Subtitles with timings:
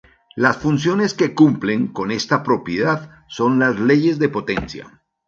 [0.35, 4.99] Las funciones que cumplen con esta propiedad son las leyes de potencia.